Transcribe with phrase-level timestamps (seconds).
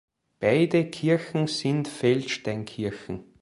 [0.39, 3.25] Beide Kirchen sind Feldsteinkirchen.